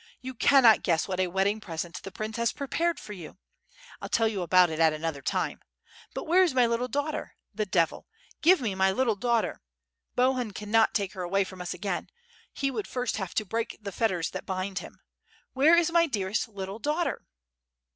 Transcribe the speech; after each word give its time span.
You 0.19 0.33
cannot 0.33 0.81
guess 0.81 1.05
w^hat 1.05 1.19
a 1.19 1.27
wedding 1.27 1.59
present 1.61 2.01
the 2.01 2.11
prince 2.11 2.37
has 2.37 2.51
prepared 2.53 2.99
for 2.99 3.13
you? 3.13 3.33
J 3.33 3.37
'11 3.99 4.09
tell 4.09 4.27
you 4.27 4.41
about 4.41 4.71
it 4.71 4.79
at 4.79 4.93
another 4.93 5.21
time. 5.21 5.61
But 6.15 6.23
where 6.25 6.41
is 6.41 6.55
my 6.55 6.65
little 6.65 6.87
daughter? 6.87 7.35
The 7.53 7.67
devil! 7.67 8.07
Give 8.41 8.61
me 8.61 8.73
my 8.73 8.91
little 8.91 9.13
daughter. 9.15 9.61
Bohun 10.15 10.53
cannot 10.53 10.95
take 10.95 11.13
her 11.13 11.21
away 11.21 11.43
from 11.43 11.61
us 11.61 11.75
again; 11.75 12.09
he 12.51 12.71
would 12.71 12.87
first 12.87 13.17
have 13.17 13.35
to 13.35 13.45
break 13.45 13.77
the 13.79 13.91
fetters 13.91 14.31
that 14.31 14.47
bind 14.47 14.79
him. 14.79 15.01
Where 15.53 15.75
is 15.75 15.91
my 15.91 16.07
dearest 16.07 16.47
little 16.47 16.79
daughter?" 16.79 17.21